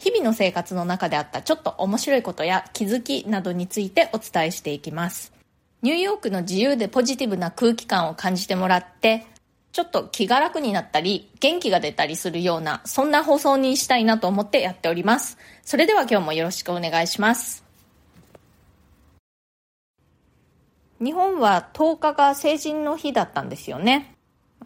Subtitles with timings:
[0.00, 5.30] 日々の生活の中であったちょっと面白いことや気づきなどについてお伝えしていきます。
[5.82, 9.26] ニューヨークの自由でポジティブな空気感を感じてもらって、
[9.72, 15.36] ちょっと気が楽になったり、元気が出たりするような、そんな放送にしたいなと思ってやっております。
[15.62, 17.62] それでは今日もよろしくお願いします。
[20.98, 24.14] 日本は10日が成人の日だったんですよね。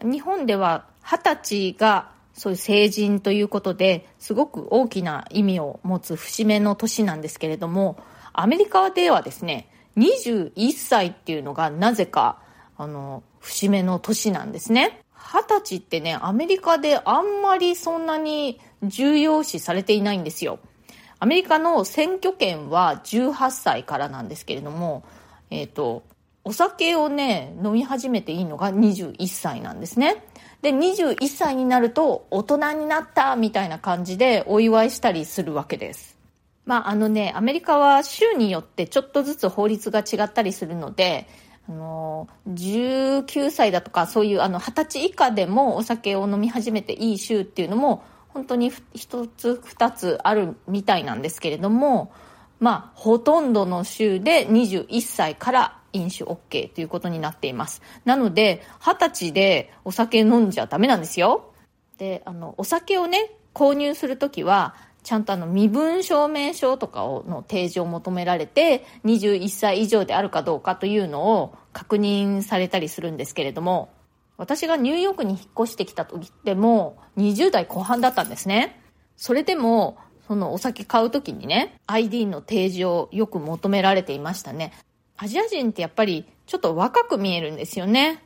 [0.01, 7.97] 日本では20歳がそういう成人ということですごく大きな意味を持つ節目の年なんですけれども、
[8.33, 12.39] アメリカではですね、21歳っていうのがなぜか、
[12.77, 15.01] あの、節目の年なんですね。
[15.15, 20.59] 二十歳ってね、アメリカであんまりそんなに重要視されていないんですよ。
[21.19, 25.03] アメリカの選挙権は18歳からなんですけれども、
[25.49, 26.03] えっ、ー、と、
[26.43, 30.23] お酒をね、飲み始めていいのが21歳なんですね。
[30.65, 36.17] で、21歳になると大人になったみたいな感じでお祝いしたりするわけです。
[36.65, 41.27] まあ、あのね、アメリカは州によってちょっとずつ法律が違ったりするので、
[41.69, 52.11] あの、19歳だとか、そういうあの、20歳以下でもお酒を飲み始めていい州っていうのも、本当に一つ二つあるみたいなんですけれども、
[52.59, 57.81] まあ、ほとんどの州で21歳から飲酒 OK ということになっています。
[58.05, 61.53] なので、20歳でお酒飲んじゃダメなんですよ。
[61.97, 73.89] で、あの、お酒をね、購入するときは、ちゃんとあの、身分証明書とかをの提示を求められて、21歳以上であるかどうかというのを確認されたりするんですけれども、
[74.37, 78.81] 私がニューヨークに引っ越してきた時っても20代後半だったんですね。
[79.15, 84.73] それでも、そのお酒買う時にね、ID の提示をよく求められていましたね。
[85.17, 88.21] アジア人ってやっぱりちょっと若く見えるんですよね。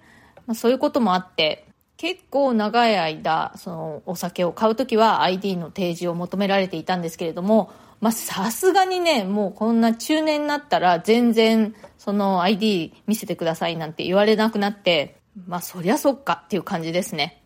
[0.48, 1.66] まあ、そういうこともあって、
[1.98, 17.44] 結構長い間、そのお酒を買うときは ID の提示を求められていたんですけれども、まあさすがにね、もうこんな中年になったら全然その ID 見せてくださいなんて言われなくなって、まあそりゃそっかっていう感じですね。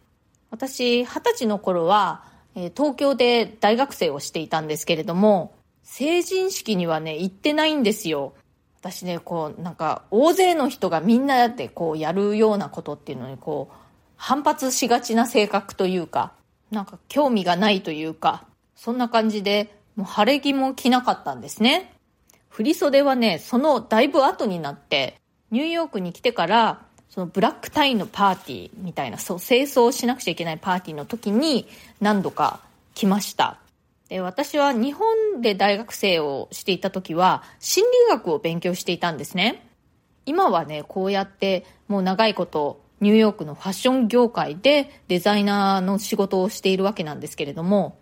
[0.52, 2.24] 私、二十歳の頃は、
[2.56, 8.36] え東京で大学生をしていたんですけれども、成人式にはね、行ってないんですよ。
[8.84, 13.76] 私ね、こう、なんか、大勢の人がみんなやって、こう、やるようなことっていうのに、こう、
[14.18, 16.34] 反発しがちな性格というか、
[16.70, 18.44] なんか、興味がないというか、
[18.76, 21.94] そんな感じで、もう晴れ着も着なかったんですね。
[22.50, 25.16] 振袖はね、そのだいぶ後になって、
[25.50, 31.70] ニューヨークに来てから、そのブラックタイのパーティーみたいな、そう、清掃しなくちゃいけないパーティーの時に
[32.02, 32.60] 何度か
[32.96, 33.63] 来ました。
[34.10, 39.68] で私は日本で大学生をしていた時は心理学を勉強していたんですね。
[40.26, 47.98] 今はね、こうやってもう長いことニューヨークのファッション業界でデザイナーの仕事をしているわけなんですけれども、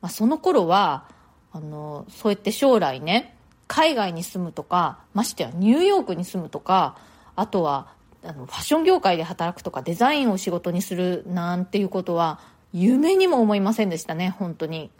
[0.00, 1.08] まあ、その頃は、
[1.50, 3.36] あの、そうやって将来ね、
[3.66, 6.96] 海外に住むとか、ましてやニューヨークに住むとか、
[7.34, 7.88] あとは
[8.22, 12.40] あのファッション業界で働くとかデザインを仕事にするなんていうことは
[12.72, 14.90] 夢にも思いませんでしたね、本当に。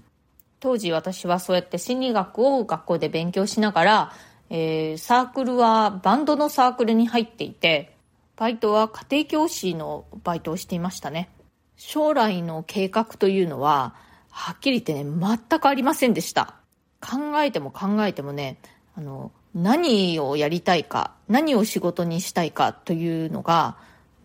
[0.65, 4.13] 当時私はそうやって心理学を学校で勉強しながら、
[4.49, 7.95] えー、サークルはバンドのサークルに入っていて、
[8.35, 11.29] バイトは家庭教師のバイトをしていましたね。
[11.77, 13.95] 将来の計画というのは、
[14.31, 16.55] はっきり言ってね、全くありませんでした。
[16.99, 18.57] 考えても考えてもね、
[18.97, 23.77] あの、何をやりたいか、何を仕事にしたいかというのが、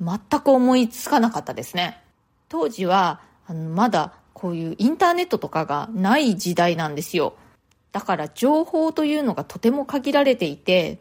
[0.02, 2.02] 全く思いつかなかったですね。
[2.48, 7.34] 当時は、あのまだこういうインターネットとかがない時代なんですよ。
[7.92, 11.00] だから情報というのがとても限られていて、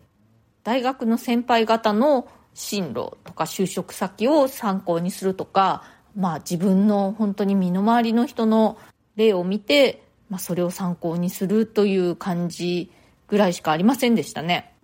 [0.65, 5.85] 大学の先輩方の進路とか就職先を参考にするとか、
[6.17, 8.77] まあ自分の本当に身の回りの人の
[9.15, 12.91] 例を見て、まあそれを参考にするという感じ
[13.29, 14.75] ぐらいしかありませんでしたね。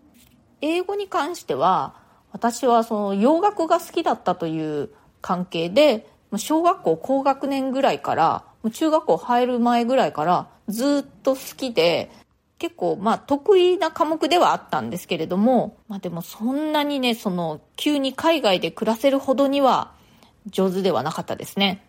[0.61, 1.96] 英語に関しては、
[2.31, 4.90] 私はその洋楽が好きだったという
[5.20, 6.06] 関係で、
[6.38, 12.10] 小学校高学年ぐらいから、中学校入る前ぐらいからずっと好きで、
[12.58, 19.92] 結構まあ得意な科目ではあったんですけれども、まあでもそんなにね、その急に海外で暮らせるほどには
[20.46, 21.84] 上手ではなかったですね。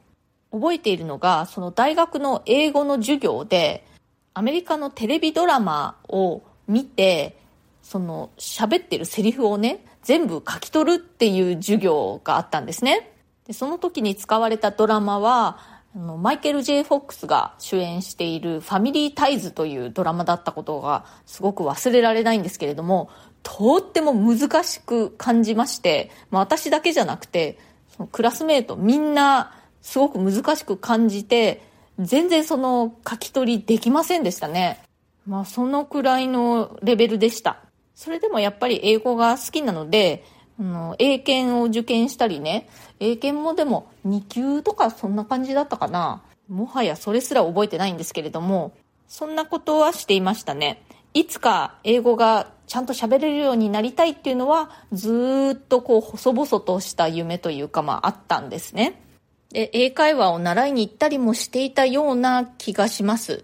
[0.52, 3.86] 覚えているのが、その大学の英語の授業で、
[4.34, 7.38] アメリカのテレビドラマを見て、
[7.82, 13.15] その喋ってるセリフをね、全部書き取るっていう授業があったんですね。
[13.48, 15.60] でその時に使われたドラマは、
[15.96, 23.10] あのマイケル・ J・ フォックスが主演している「ファミリー・タイズ」というドラマだったことがすごく忘れられないんですけれども
[23.44, 27.58] とっても難しく感じまして、まあ、私だけじゃなくて
[27.96, 31.62] そのクラスメートみんなすごく難しく感じて
[31.98, 34.82] 全然その書き取りできませんでしたね。
[35.26, 37.60] まあそのくらいのレベルでした。
[37.96, 40.26] それでもやっぱり英語が好きなので、
[40.60, 42.68] あの、英検を受験したりね、
[43.00, 46.22] 英検もでも2級とかそんな感じだったかな。
[46.48, 48.74] もはやそれすら覚えてないんですけれども、
[49.08, 50.84] そんなことはしていましたね。
[51.14, 59.02] いつか英語がちゃんと喋れるようになりたいっていうのは、ずっとこう細々とした夢というか、まああったんですね。
[59.50, 63.44] で、英会話を習いに行ったりもしていたような気がします。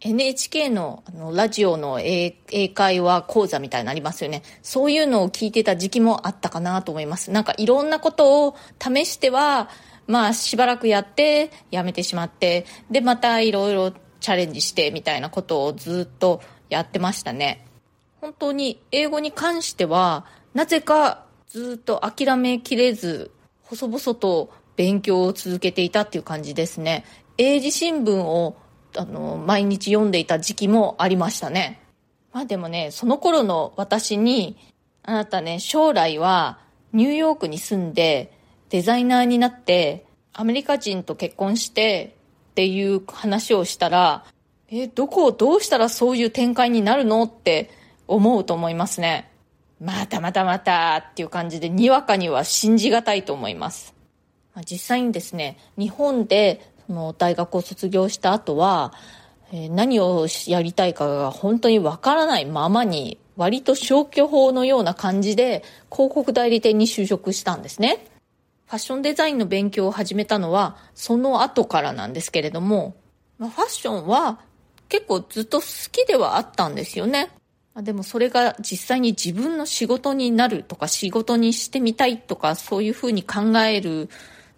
[0.00, 2.32] NHK のあのラジオの英
[2.74, 4.42] 会話講座みたいなありますよね。
[4.62, 7.30] そういうのを聞いてた時期もあったかなと思います。
[7.30, 9.68] なんかいろんなことを試しては、
[10.06, 17.66] まあしばらくやってやめてしまって、でまたいろいろチャレンジしてみたいなことをずっとやってましたね。
[18.22, 20.24] 本当に英語に関しては、
[20.54, 23.30] なぜかずっと諦めきれず、
[23.64, 27.04] 細々と勉強を続けていたっていう感じですね。
[27.36, 28.56] 英字新聞を
[28.96, 31.80] あの毎日読んでいた時期もありましたね。
[32.32, 34.56] まあでもね、その頃の私に、
[35.02, 36.58] あなたね、将来は
[36.92, 38.32] ニューヨークに住んで
[38.68, 42.16] デザイナーになってアメリカ人と結婚して
[42.50, 44.24] っていう話をしたら、
[44.68, 47.70] え、どこをどうしたらそういう展開になるのって
[48.06, 49.30] 思うと思いますね。
[49.80, 53.94] またまたまたっていう感じでにわかには信じがたいと思います。
[54.68, 58.92] 実際にですね、日本での大学を卒業した後は、
[59.52, 68.06] え、何をやりたいかが本当にわからないままに、割と消去法のような感じで広告代理店に就職したんですね。
[68.66, 72.94] ファッションデザインの勉強を始めたのはその後からなんですけれども、
[73.38, 74.40] まあ、ファッションは
[74.88, 77.30] 結構ずっと好きではあったんですよね。
[77.76, 84.10] でもそれが実際に自分の仕事になるとか仕事にしてみたいとかそういうふうに考える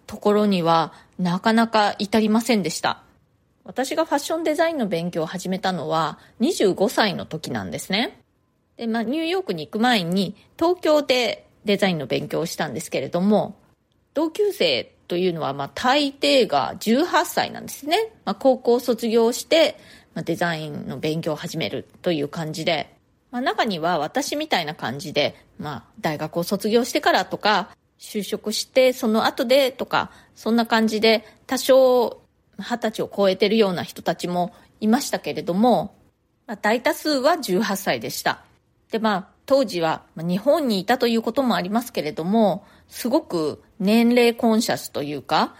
[0.07, 3.03] ところにはなかなか至りませんでした。
[3.65, 8.21] 私がファッションデザインの勉強を始めたのは25歳の時なんですね。
[8.77, 13.55] で、まあ、ニューヨークに行く前に東京でデザインの勉強をしたんですけれども、
[14.13, 18.11] 同級生というのは、まあ、大抵が18歳なんですね。
[18.25, 19.77] まあ、高校卒業して、
[20.13, 22.95] まあ、デザインの勉強を始めるという感じで、
[23.31, 27.69] まあ、中には私みたいな感じで、まあ、大学を卒業してからとか、
[28.03, 32.21] 就職してその後でとか、そんな感じで多少
[32.59, 35.95] 二十歳を超えてるような人たちもいましたけれども、
[36.45, 38.43] まあ、大多数は18歳でした。
[38.91, 45.55] で、まあ、当時は日本にいたということもありますけれども、すごく年齢コンシャスというか、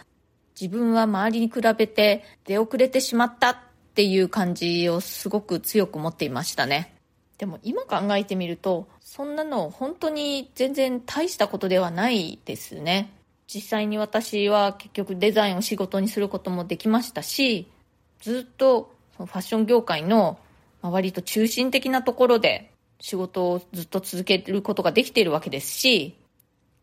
[0.60, 3.56] 自分は周りに比べて出遅れてしまったっ
[3.94, 6.94] ていう感じをすごく強く持っていましたね。
[7.38, 13.12] でも今考えてみると、そんなの本当に全然大したことではないですね。
[13.46, 17.70] 実際に私は結局デザインを仕事にすることもできましたし、
[18.18, 20.40] ずっとファッション業界の
[20.82, 26.16] 割と中心的なところで仕事をずっと続けることができているわけですし、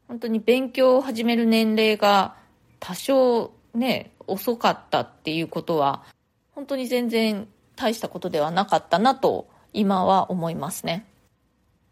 [0.07, 2.37] 本当に勉強を始める年齢が
[2.79, 6.05] 多少ね、遅かったっていうことは、
[6.55, 11.10] 本当に全然大したことではなかったなと今は思いますね。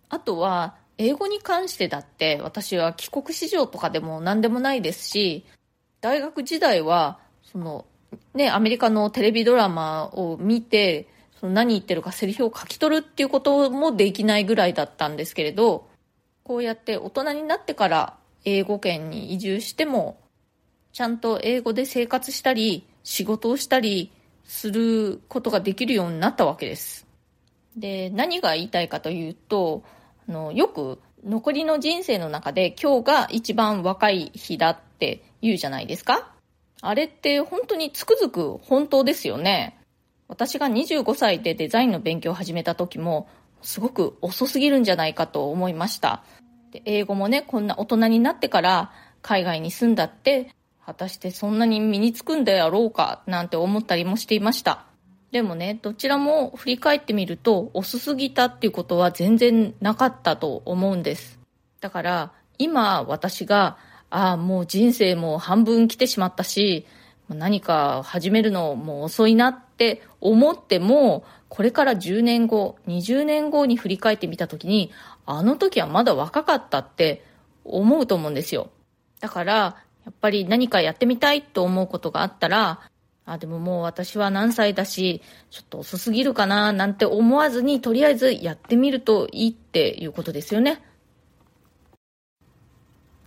[0.09, 5.45] あとは、英語に関してだって私は帰国子女とかでも何でもないですし、
[6.01, 7.85] 大学時代は、その、
[8.33, 11.07] ね、アメリカのテレビドラマを見て、
[11.39, 15.87] その何言ってるかセリフを書き取るっていうこともできないぐらいだったんですけれど、
[16.43, 20.19] こうやって大人になってから英語圏に移住しても、
[20.91, 24.11] ちゃんと英語で生活したり、仕事をしたり
[24.43, 27.07] することができるようになったわけです。
[27.77, 29.83] で、何が言いたいかというと、
[30.29, 36.31] あの、よく残りの人生の中で今日が一番若い日だって言うじゃないですか
[36.81, 39.79] あれって本当につくづく本当ですよね。
[40.27, 43.27] 私が25歳でデザインの勉強を始めた時も、
[43.63, 46.23] すごく遅すぎるんじゃないかと思いました。
[46.71, 48.91] で英語もね、こんな大人になってから
[49.23, 50.53] 海外に住んだって、
[50.85, 54.85] 果たしてそんなに身につくんであろうかなんて思ったりもしていました。
[55.31, 61.39] でもね、どちらも振り返ってみると、遅すぎたっていうことは全然なかったと思うんです。
[61.81, 63.77] だから、今私が、
[64.09, 66.87] ああ、もう人生も半分来てしまったし、
[67.29, 74.91] 何か始めるのもう遅いなって思っても、これから10年後、20年後に振り返ってみた時に、
[75.27, 77.23] あの時はまだ若かったって
[77.63, 78.71] 思うと思うんですよ。
[79.19, 82.79] だから、やっぱり何かやってみたいと思うことがあったら、
[83.29, 85.21] あ、でももう私は何歳だし、
[85.51, 90.81] ちょっと遅すぎるかな、なんて思わずに、とりあえずやってみるといいっていうことですよね。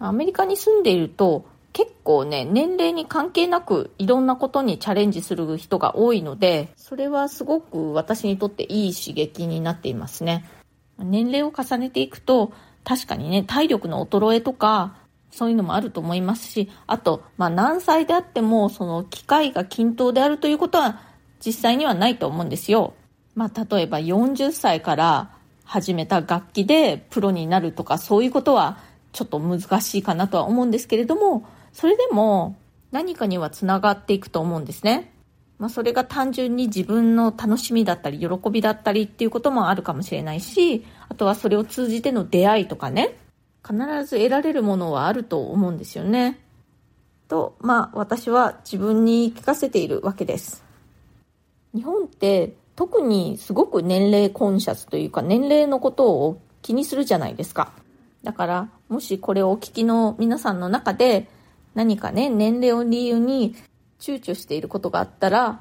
[0.01, 10.45] アメリカに住んでいると、結構ね、年齢に関係なくいろんなことにチャレンジする人が多いので、それはすごく私にとっていい刺激になっていますね。
[10.99, 12.53] 年齢を重ねていくと、
[12.85, 14.97] 確かにね、体力の衰えとか、
[15.33, 21.01] そういうのもあると思いますし、あと、まあ何歳であっても、その機会が均等であるということは
[21.45, 22.95] 実際にはないと思うんですよ。
[23.35, 25.31] まあ例えば40歳から
[25.65, 28.79] 始めた楽器でプロになるとかそういうことは
[29.13, 32.57] ちょっと難しいかなとは思うんですけれども、それでも
[32.91, 35.13] 何かにはつながっていくと思うんですね。
[35.59, 43.17] まあそれが単純に自分の楽しみだったり喜びだったりっていうこともあるかもしれないし、あとはそれを通じての出会いとかね、
[43.67, 46.39] 必ず得られるものはあると思うんですよね。
[47.29, 50.65] と、まあ私は自分に聞かせているわけです。
[51.75, 57.73] 日本って特にすごく年齢コンシャスというか年齢のことを気にするじゃないですか。
[58.23, 61.29] だからもしこれをお聞きの皆さんの中で
[61.75, 63.57] 何かね、年齢を理由に
[63.99, 65.61] 躊躇していることがあったら、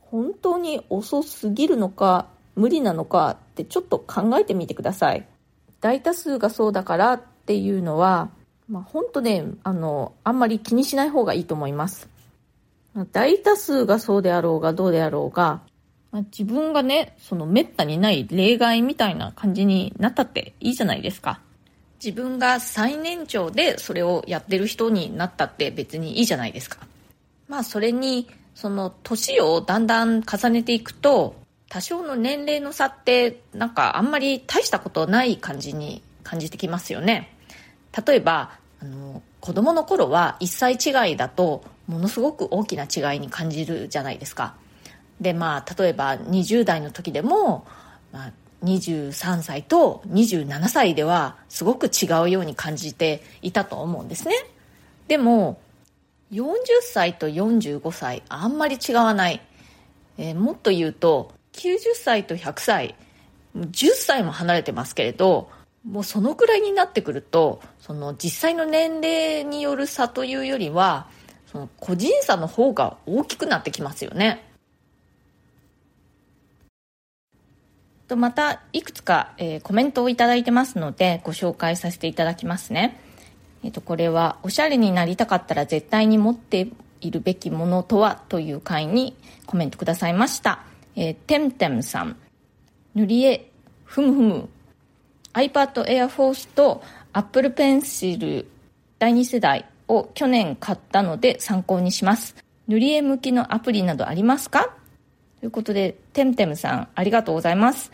[0.00, 5.26] 本当に遅すぎるのか無理なのかってちょっと考えてみてください。
[5.80, 8.30] 大多数がそうだからっていうのは、
[8.68, 12.08] まあ、本当ね、あの、あんまり気にしない方がいいと思います。
[13.12, 15.60] 大多数がそうであろうがどうであろうが
[16.14, 21.40] ま、自分がね、その滅多にない例外みたいな感じになったっていいじゃないですか。
[22.02, 26.78] 自分が最年長でそれをやってる人になったって別にいいじゃないですか。
[27.48, 31.34] まあそれに、その年をだんだん重ねていくと、
[31.68, 37.33] 多少の年齢の差ってなんかあんまり大したことない感じに感じてきますよね。
[38.06, 44.54] 例えばあの子供の頃は1歳違いだとものすごく大きな違いに感じるじゃないですか。
[45.20, 47.66] でまあ例えば20代の時でも、
[48.12, 48.32] まあ、
[48.64, 54.34] 23歳と27歳ではすごく違うように感じていたと思うんですね。
[55.06, 55.60] でも
[56.32, 59.40] 40歳と45歳あんまり違わない、
[60.18, 62.94] えー、もっと言うと90歳と100歳
[63.56, 65.48] 10歳も離れてますけれど
[65.84, 71.08] もうそのくらいになってくるとその実際の年齢による差というよりは
[71.46, 74.50] その個人差の方が大きくなってきますよね。
[78.08, 83.00] とまたいくつか、えー、コメントをいただいてますのでご紹介させていただきますね。
[83.62, 86.68] えっ、ー、とこれはおしゃれになりたかったら絶対に持って
[87.00, 90.64] いるべきものとはという回にコメントくださいました。
[90.96, 92.16] えー、てんてんさん、
[92.94, 93.50] 塗り絵、
[93.84, 94.48] ふむふむ
[95.34, 98.46] iPad Air Force と Apple Pencil
[98.98, 102.36] 第2世代を去年買ったので参考にします。
[102.66, 104.70] 塗り絵向きのアプリなどありますか？
[105.40, 107.92] ということで、てんてむさん、ありがとうございます。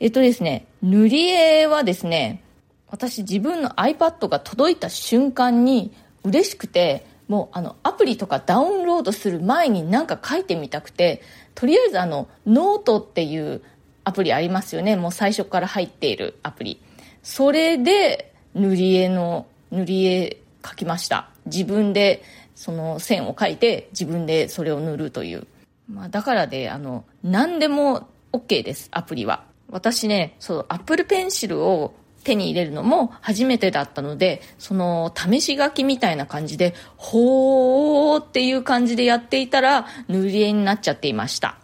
[0.00, 2.42] えっとですね、塗り絵はですね、
[2.88, 5.92] 私自分の iPad が届いた瞬間に
[6.24, 11.20] 嬉しくて、もうあのアプリとかダウンロードする前になんか書いてみたくて、
[11.54, 13.60] とりあえずあのノートっていう
[14.06, 14.94] アプリありますよね。
[14.94, 16.80] もう最初から入っているアプリ。
[17.24, 21.28] それで塗り絵の、塗り絵描きました。
[21.46, 22.22] 自分で
[22.54, 25.48] その線を描いて自分でそれを塗るという。
[25.90, 29.42] まあだからで、あの、何でも OK です、アプリは。
[29.70, 41.58] 私ね、そう、Apple Pencil を手に入れるのも初めてだったので、その試し書きみたいな感じで、ほーっていう感じでやっていたら塗り絵になっちゃっていました。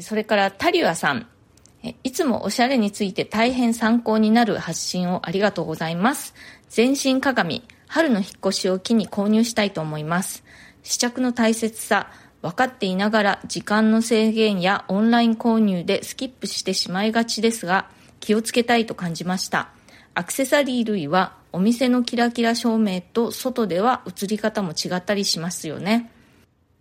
[0.00, 1.28] それからタリュアさん。
[2.04, 6.34] いつもおしゃれについて大変参考になる発信をありがとうございます。
[6.68, 10.44] 全身鏡、春の引っ越しを機に購入したいと思います。
[10.82, 12.10] 試着の大切さ、
[12.40, 17.88] 分かっていながら時間の制限やオンライン購入でスキップしてしまいがちですが、
[18.20, 19.70] 気をつけたいと感じました。
[20.14, 26.10] アクセサリー類はお店のキラキラ照明と外では映り方も違ったりしますよね。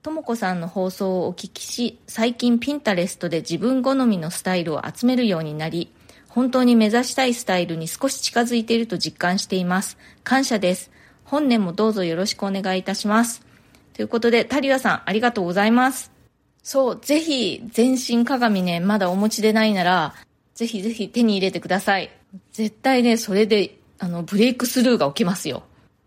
[0.03, 5.93] ともこさんの放送をお聞きし、最近ピンタレストで自分好みのスタイルを集めるようになり、
[6.27, 9.99] 本当に目指したいスタイルに少し近づいていると実感しています。
[10.23, 10.89] 感謝です。
[11.23, 13.45] 本年もどうぞよろしくお願いいたします。
[13.93, 16.11] ということで、タリアさん、ありがとうございます。
[16.63, 20.15] そう、ぜひ、全身鏡ね、まだお持ちでないなら、
[20.55, 22.09] ぜひぜひ手に入れてください。
[22.53, 25.61] 絶対ね、それで、あの、ブレイクスルーが起きますよ。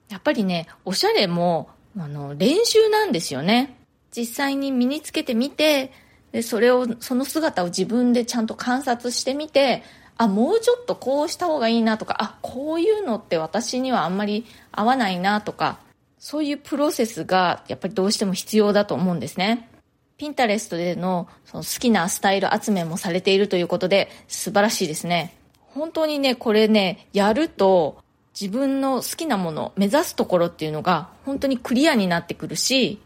[0.09, 3.84] やっぱりね、おしゃれも、あの、練習なんですよね。
[4.17, 5.93] 実際に身につけてみて、
[6.33, 9.83] で、それを、その姿を自分でちゃんと観察してみて、
[10.17, 15.79] あ、もうちょっとこうした方がいいなとか、あ、こういうのって私にはあんまり合わないなとか、
[16.19, 19.69] そういうプロセスがやっぱりどうしても必要だと思うんですね。
[20.17, 25.37] ピンタレストでのその好きなスタイル集めもされているということで素晴らしいですね。
[25.59, 27.99] 本当にね、これね、やると
[28.39, 33.01] 自分の好きなもの、目指すところっていうのが本当にクリアになってくるし、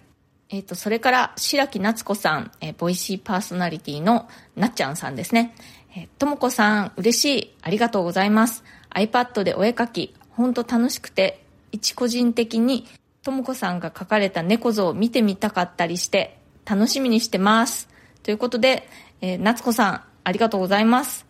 [0.50, 5.54] えっ、ー、と、それから、白木夏子さん、えー、ボイシーパーソナリティのなっちゃんさんですね。
[5.94, 7.54] えー、ともこさん、嬉しい。
[7.60, 8.64] ありがとうございます。
[8.90, 12.86] iPad でお絵描き、ほんと楽しくて、一個人的に、
[13.22, 17.88] ともこさんが描かれた猫像を見てみたかったりして、楽しみにしてます。
[18.22, 18.88] ということで、
[19.20, 21.26] えー、夏子さん、ありがとうございます。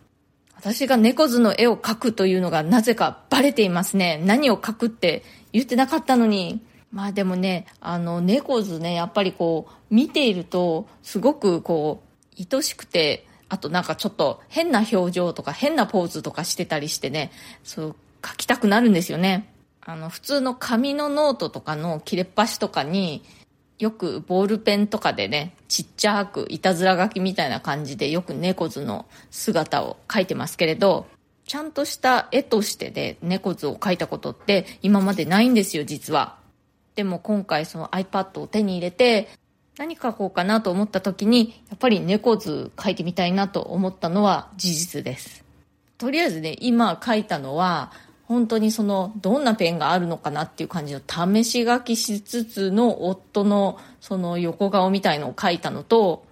[0.55, 4.21] 私が猫図の絵を描くというのがなぜかバレていますね。
[4.23, 5.23] 何を描くって
[5.53, 6.61] 言ってなかったのに。
[6.91, 12.01] まあでもね、あの、猫図ね、やっぱりこう、見ていると、すごくこ
[12.37, 17.31] う、愛しくて、あとなんかちょっと変な表情とか変なポーズとかしてたりしてね、
[17.63, 19.53] そう、書きたくなるんですよね。
[19.81, 23.23] あの、普通の紙のノートとかの切れっ端とかに、
[23.79, 31.07] よくボールペンとかでね、ちっちゃくいたずら書きみたいな感じでよく猫ズの姿を描いてますけれど、
[31.45, 36.38] ちゃんとした絵としてで猫ズを描いたことって今までないんですよ、実は。
[36.99, 39.29] でも今回その iPad を手に入れて、
[39.77, 45.45] 何書こうかなと思った時に、やっぱり猫図書いてみたいなと思ったのは事実です。
[45.97, 56.25] とりあえずね、今書いたのは、本当にその、どんなペンがあるのかなっていう感じの試し書きしつつの夫のその横顔みたいのを書いたのと、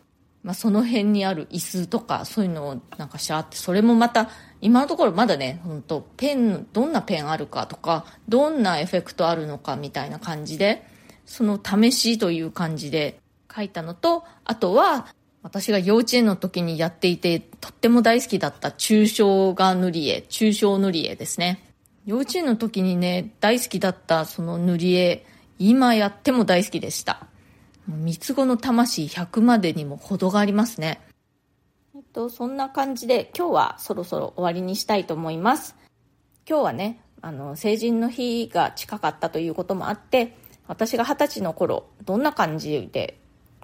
[0.43, 4.27] まあ、その辺にある椅子とかそういうのをなんかしゃって、それもまた
[4.61, 10.85] 今のところまだね、ほんと、ペン、どんなペンあるかとか、どんなエフェクトあるのかみたいな感じで、
[11.25, 13.19] その試しという感じで
[13.53, 15.07] 書いたのと、あとは、
[15.43, 21.63] 私が幼稚園の時にやっていて、とっても大好きだった抽象画塗り絵、抽象塗り絵ですね。
[22.05, 25.25] 幼稚園の時にね、大好きだったその塗り絵、
[25.59, 27.27] 今やっても大好きでした。
[27.87, 30.99] 三つ子の魂100までにも程がありますね。
[32.17, 35.75] と、そんな感じで今日はそろそろ終わりにしたいと思います。
[36.49, 40.35] 今日はね、あの、成人の日が近かったということもあって、
[40.67, 43.19] 私が二十歳の頃、どんな感じで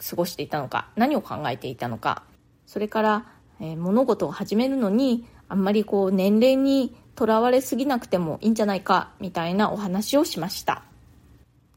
[0.08, 2.24] 過ごしていたのか、何を考えていたのか、
[2.68, 3.26] それから、
[3.60, 10.84] えー、物事を始めるのに、あんまりこう年齢にとらわれすぎなくてもいいんじゃないか、みたいなお話をしました。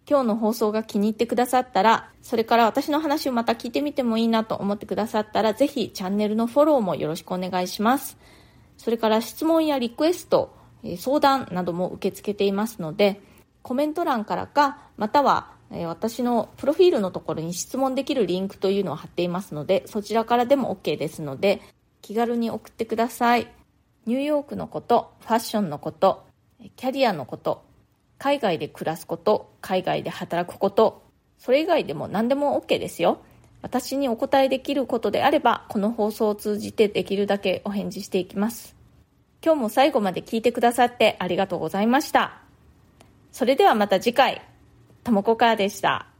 [0.08, 8.16] 今日の放送が気に入ってくださったら、それから私の話をまた聞いてみてもいいなと思ってくださったら、ぜひチャンネルのフォローもよろしくお願いします。
[8.76, 10.54] それから質問やリクエスト、
[10.96, 13.20] 相談なども受け付けていますので、
[13.62, 21.60] コメント欄からか、または私のプロフィールのところに質問できるリンクというのを貼っていますので、そちらからでも OK ですので、
[22.00, 23.52] 気軽に送ってください。
[24.06, 26.26] ニューヨークのこと、ファッションのこと、
[26.76, 27.64] キャリアのこと、
[28.18, 31.02] 海外で暮らすこと、海外で働くこと、
[31.38, 33.18] それ以外でも何でも OK ですよ。
[33.62, 38.74] 私にお答えできることであれば、この放送を通じてできるだけお返事していきます。
[39.44, 42.40] 今日も最後まで聞いてくださってありがとうございました。
[43.32, 44.42] それではまた次回、
[45.04, 46.15] ともこかーでした。